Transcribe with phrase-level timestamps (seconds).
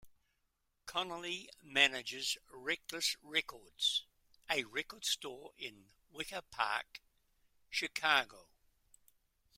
[0.87, 4.07] Connelly manages Reckless Records,
[4.49, 7.01] a record store in Wicker Park,
[7.69, 8.47] Chicago.